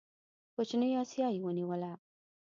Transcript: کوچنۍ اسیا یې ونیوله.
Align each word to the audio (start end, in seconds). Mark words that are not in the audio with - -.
کوچنۍ 0.55 0.89
اسیا 1.03 1.27
یې 1.33 1.39
ونیوله. 1.45 1.91